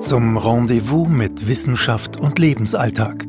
Zum 0.00 0.36
Rendezvous 0.36 1.08
mit 1.08 1.46
Wissenschaft 1.46 2.20
und 2.20 2.38
Lebensalltag. 2.38 3.26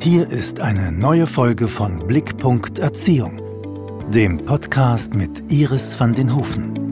Hier 0.00 0.30
ist 0.30 0.60
eine 0.60 0.92
neue 0.92 1.26
Folge 1.26 1.68
von 1.68 2.06
Blickpunkt 2.06 2.78
Erziehung, 2.78 3.40
dem 4.12 4.44
Podcast 4.44 5.14
mit 5.14 5.50
Iris 5.50 5.98
van 5.98 6.14
den 6.14 6.36
Hufen. 6.36 6.85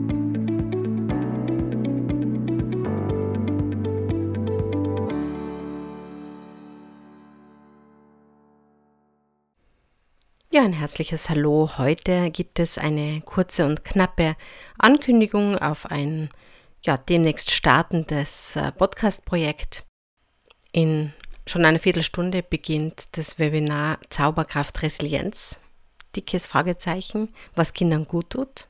Ja, 10.55 10.63
ein 10.63 10.71
herzliches 10.71 11.29
Hallo. 11.29 11.69
Heute 11.77 12.31
gibt 12.31 12.61
es 12.61 12.77
eine 12.77 13.19
kurze 13.19 13.65
und 13.65 13.83
knappe 13.83 14.37
Ankündigung 14.77 15.57
auf 15.57 15.85
ein 15.85 16.29
ja, 16.81 16.95
demnächst 16.95 17.51
startendes 17.51 18.55
äh, 18.55 18.71
Podcast-Projekt. 18.71 19.83
In 20.71 21.11
schon 21.45 21.65
einer 21.65 21.79
Viertelstunde 21.79 22.41
beginnt 22.41 23.17
das 23.17 23.37
Webinar 23.37 23.99
Zauberkraft 24.09 24.81
Resilienz. 24.81 25.59
Dickes 26.15 26.47
Fragezeichen, 26.47 27.33
was 27.53 27.73
Kindern 27.73 28.05
gut 28.05 28.29
tut. 28.29 28.69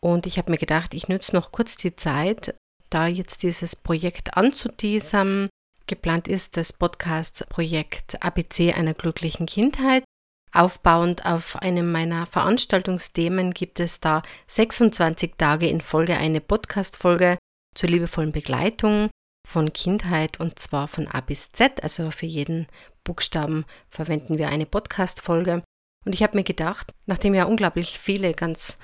Und 0.00 0.24
ich 0.24 0.38
habe 0.38 0.50
mir 0.50 0.56
gedacht, 0.56 0.94
ich 0.94 1.08
nütze 1.08 1.36
noch 1.36 1.52
kurz 1.52 1.76
die 1.76 1.94
Zeit, 1.94 2.54
da 2.88 3.06
jetzt 3.06 3.42
dieses 3.42 3.76
Projekt 3.76 4.38
anzuteasern. 4.38 5.50
Geplant 5.90 6.28
ist 6.28 6.56
das 6.56 6.72
Podcast-Projekt 6.72 8.22
ABC 8.22 8.72
einer 8.74 8.94
glücklichen 8.94 9.46
Kindheit. 9.46 10.04
Aufbauend 10.52 11.26
auf 11.26 11.56
einem 11.56 11.90
meiner 11.90 12.26
Veranstaltungsthemen 12.26 13.54
gibt 13.54 13.80
es 13.80 13.98
da 13.98 14.22
26 14.46 15.32
Tage 15.36 15.68
in 15.68 15.80
Folge 15.80 16.16
eine 16.16 16.40
Podcast-Folge 16.40 17.38
zur 17.74 17.88
liebevollen 17.88 18.30
Begleitung 18.30 19.10
von 19.44 19.72
Kindheit 19.72 20.38
und 20.38 20.60
zwar 20.60 20.86
von 20.86 21.08
A 21.08 21.22
bis 21.22 21.50
Z. 21.50 21.82
Also 21.82 22.12
für 22.12 22.26
jeden 22.26 22.68
Buchstaben 23.02 23.64
verwenden 23.88 24.38
wir 24.38 24.48
eine 24.48 24.66
Podcast-Folge. 24.66 25.64
Und 26.06 26.14
ich 26.14 26.22
habe 26.22 26.36
mir 26.36 26.44
gedacht, 26.44 26.92
nachdem 27.06 27.34
ja 27.34 27.46
unglaublich 27.46 27.98
viele 27.98 28.32
ganz 28.34 28.78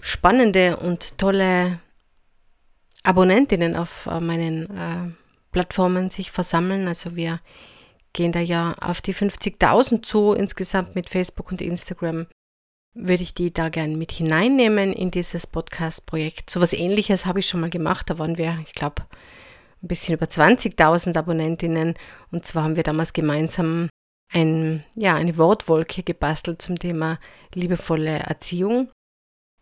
spannende 0.00 0.78
und 0.78 1.18
tolle 1.18 1.78
Abonnentinnen 3.02 3.76
auf 3.76 4.06
äh, 4.06 4.18
meinen 4.18 4.70
äh, 4.74 5.25
Plattformen 5.56 6.10
sich 6.10 6.32
versammeln, 6.32 6.86
also 6.86 7.16
wir 7.16 7.40
gehen 8.12 8.30
da 8.30 8.40
ja 8.40 8.74
auf 8.78 9.00
die 9.00 9.14
50.000 9.14 10.02
zu 10.02 10.34
insgesamt 10.34 10.94
mit 10.94 11.08
Facebook 11.08 11.50
und 11.50 11.62
Instagram. 11.62 12.26
Würde 12.92 13.22
ich 13.22 13.32
die 13.32 13.54
da 13.54 13.70
gerne 13.70 13.96
mit 13.96 14.12
hineinnehmen 14.12 14.92
in 14.92 15.10
dieses 15.10 15.46
Podcast-Projekt. 15.46 16.50
So 16.50 16.60
was 16.60 16.74
ähnliches 16.74 17.24
habe 17.24 17.38
ich 17.38 17.48
schon 17.48 17.60
mal 17.60 17.70
gemacht. 17.70 18.10
Da 18.10 18.18
waren 18.18 18.36
wir, 18.36 18.58
ich 18.66 18.74
glaube, 18.74 19.06
ein 19.82 19.88
bisschen 19.88 20.14
über 20.14 20.26
20.000 20.26 21.16
Abonnentinnen. 21.16 21.94
Und 22.30 22.46
zwar 22.46 22.64
haben 22.64 22.76
wir 22.76 22.82
damals 22.82 23.14
gemeinsam 23.14 23.88
ein, 24.34 24.84
ja, 24.94 25.14
eine 25.14 25.38
Wortwolke 25.38 26.02
gebastelt 26.02 26.60
zum 26.60 26.78
Thema 26.78 27.18
liebevolle 27.54 28.18
Erziehung, 28.18 28.90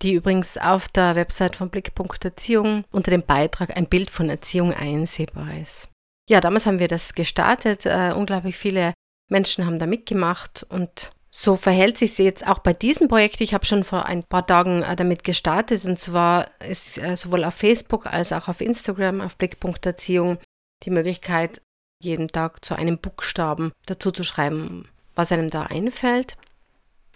die 0.05 0.13
übrigens 0.13 0.59
auf 0.59 0.89
der 0.89 1.17
Website 1.17 1.57
von 1.57 1.71
Blickpunkt 1.71 2.25
Erziehung 2.25 2.85
unter 2.93 3.11
dem 3.11 3.23
Beitrag 3.23 3.77
ein 3.77 3.87
Bild 3.87 4.11
von 4.11 4.29
Erziehung 4.29 4.73
einsehbar 4.73 5.57
ist. 5.61 5.89
Ja, 6.29 6.41
damals 6.41 6.67
haben 6.67 6.79
wir 6.79 6.89
das 6.89 7.15
gestartet. 7.15 7.87
Uh, 7.87 8.15
unglaublich 8.15 8.57
viele 8.57 8.93
Menschen 9.31 9.67
haben 9.67 9.79
da 9.79 9.87
mitgemacht 9.87 10.65
und 10.69 11.11
so 11.31 11.57
verhält 11.57 11.99
sich 11.99 12.17
jetzt 12.19 12.47
auch 12.47 12.59
bei 12.59 12.73
diesem 12.75 13.09
Projekt. 13.09 13.41
Ich 13.41 13.55
habe 13.55 13.67
schon 13.67 13.83
vor 13.83 14.07
ein 14.07 14.23
paar 14.23 14.47
Tagen 14.47 14.83
uh, 14.83 14.95
damit 14.95 15.25
gestartet 15.25 15.85
und 15.87 15.99
zwar 15.99 16.51
ist 16.61 16.99
uh, 16.99 17.17
sowohl 17.17 17.45
auf 17.45 17.55
Facebook 17.55 18.07
als 18.07 18.33
auch 18.33 18.49
auf 18.49 18.61
Instagram 18.61 19.23
auf 19.23 19.37
Blickpunkt 19.37 19.85
Erziehung 19.87 20.39
die 20.85 20.91
Möglichkeit, 20.91 21.63
jeden 22.03 22.29
Tag 22.29 22.63
zu 22.65 22.75
einem 22.75 22.99
Buchstaben 22.99 23.73
dazu 23.87 24.11
zu 24.11 24.23
schreiben, 24.23 24.87
was 25.15 25.33
einem 25.33 25.49
da 25.49 25.63
einfällt. 25.65 26.37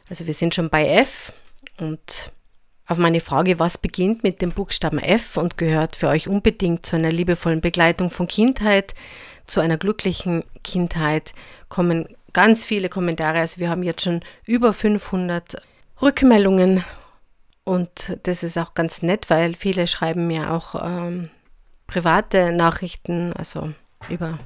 Also 0.08 0.26
wir 0.26 0.32
sind 0.32 0.54
schon 0.54 0.70
bei 0.70 0.86
F 0.86 1.34
und 1.78 2.32
auf 2.88 2.96
meine 2.96 3.20
Frage, 3.20 3.58
was 3.58 3.76
beginnt 3.76 4.24
mit 4.24 4.40
dem 4.40 4.50
Buchstaben 4.50 4.98
F 4.98 5.36
und 5.36 5.58
gehört 5.58 5.94
für 5.94 6.08
euch 6.08 6.26
unbedingt 6.26 6.86
zu 6.86 6.96
einer 6.96 7.12
liebevollen 7.12 7.60
Begleitung 7.60 8.08
von 8.08 8.26
Kindheit, 8.26 8.94
zu 9.46 9.60
einer 9.60 9.76
glücklichen 9.76 10.42
Kindheit, 10.64 11.34
kommen 11.68 12.08
ganz 12.32 12.64
viele 12.64 12.88
Kommentare. 12.88 13.40
Also 13.40 13.58
wir 13.58 13.68
haben 13.68 13.82
jetzt 13.82 14.02
schon 14.02 14.22
über 14.46 14.72
500 14.72 15.60
Rückmeldungen 16.00 16.82
und 17.64 18.18
das 18.22 18.42
ist 18.42 18.56
auch 18.56 18.72
ganz 18.72 19.02
nett, 19.02 19.28
weil 19.28 19.54
viele 19.54 19.86
schreiben 19.86 20.26
mir 20.26 20.50
auch 20.50 20.74
ähm, 20.82 21.28
private 21.86 22.52
Nachrichten, 22.52 23.34
also 23.34 23.72
über 24.08 24.38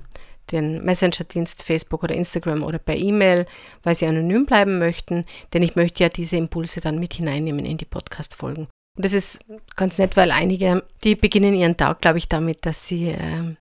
den 0.53 0.85
Messenger-Dienst 0.85 1.63
Facebook 1.63 2.05
oder 2.05 2.15
Instagram 2.15 2.63
oder 2.63 2.79
per 2.79 2.97
E-Mail, 2.97 3.47
weil 3.83 3.95
sie 3.95 4.07
anonym 4.07 4.47
bleiben 4.47 4.79
möchten, 4.79 5.25
denn 5.53 5.63
ich 5.63 5.77
möchte 5.77 6.03
ja 6.03 6.09
diese 6.09 6.37
Impulse 6.37 6.81
dann 6.81 6.99
mit 6.99 7.15
hineinnehmen 7.15 7.65
in 7.65 7.79
die 7.79 7.85
Podcast-Folgen. 7.85 8.69
Und 8.97 9.05
das 9.05 9.15
ist 9.15 9.41
ganz 9.75 9.99
nett, 9.99 10.17
weil 10.17 10.31
einige, 10.31 10.83
die 11.03 11.15
beginnen 11.15 11.55
ihren 11.55 11.77
Tag, 11.77 12.01
glaube 12.01 12.19
ich, 12.19 12.29
damit, 12.29 12.67
dass 12.67 12.87
sie 12.87 13.09
äh, 13.09 13.57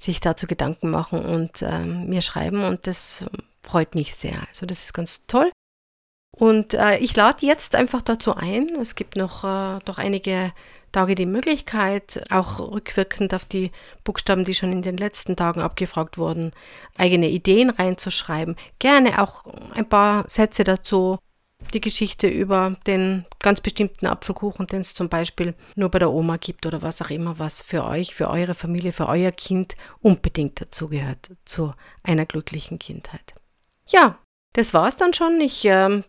sich 0.00 0.20
dazu 0.20 0.46
Gedanken 0.46 0.90
machen 0.90 1.20
und 1.20 1.62
äh, 1.62 1.84
mir 1.84 2.22
schreiben 2.22 2.64
und 2.64 2.86
das 2.86 3.26
freut 3.62 3.94
mich 3.94 4.14
sehr. 4.14 4.40
Also 4.48 4.64
das 4.64 4.82
ist 4.82 4.94
ganz 4.94 5.26
toll. 5.26 5.50
Und 6.40 6.72
äh, 6.72 6.96
ich 6.96 7.14
lade 7.14 7.44
jetzt 7.44 7.74
einfach 7.74 8.00
dazu 8.00 8.34
ein. 8.34 8.70
Es 8.80 8.94
gibt 8.94 9.14
noch 9.14 9.44
äh, 9.44 9.78
doch 9.84 9.98
einige 9.98 10.54
Tage 10.90 11.14
die 11.14 11.26
Möglichkeit, 11.26 12.24
auch 12.30 12.58
rückwirkend 12.58 13.34
auf 13.34 13.44
die 13.44 13.70
Buchstaben, 14.04 14.46
die 14.46 14.54
schon 14.54 14.72
in 14.72 14.80
den 14.80 14.96
letzten 14.96 15.36
Tagen 15.36 15.60
abgefragt 15.60 16.16
wurden, 16.16 16.52
eigene 16.96 17.28
Ideen 17.28 17.68
reinzuschreiben. 17.68 18.56
Gerne 18.78 19.22
auch 19.22 19.44
ein 19.74 19.86
paar 19.86 20.24
Sätze 20.30 20.64
dazu. 20.64 21.18
Die 21.74 21.80
Geschichte 21.82 22.26
über 22.26 22.74
den 22.86 23.26
ganz 23.42 23.60
bestimmten 23.60 24.06
Apfelkuchen, 24.06 24.66
den 24.66 24.80
es 24.80 24.94
zum 24.94 25.10
Beispiel 25.10 25.52
nur 25.76 25.90
bei 25.90 25.98
der 25.98 26.10
Oma 26.10 26.38
gibt 26.38 26.64
oder 26.64 26.80
was 26.80 27.02
auch 27.02 27.10
immer, 27.10 27.38
was 27.38 27.60
für 27.60 27.84
euch, 27.84 28.14
für 28.14 28.30
eure 28.30 28.54
Familie, 28.54 28.92
für 28.92 29.08
euer 29.08 29.30
Kind 29.30 29.76
unbedingt 30.00 30.58
dazugehört 30.58 31.32
zu 31.44 31.74
einer 32.02 32.24
glücklichen 32.24 32.78
Kindheit. 32.78 33.34
Ja, 33.86 34.18
das 34.54 34.72
war's 34.72 34.96
dann 34.96 35.12
schon. 35.12 35.38
Ich 35.42 35.66
äh, 35.66 36.02